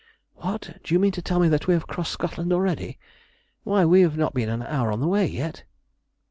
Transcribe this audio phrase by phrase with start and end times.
[0.33, 0.79] "What!
[0.83, 2.97] Do you mean to tell me that we have crossed Scotland already?
[3.63, 5.63] Why, we have not been an hour on the way yet!"